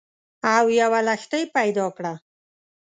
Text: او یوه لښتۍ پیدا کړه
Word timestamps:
او 0.55 0.65
یوه 0.79 0.99
لښتۍ 1.07 1.43
پیدا 1.55 1.85
کړه 1.97 2.13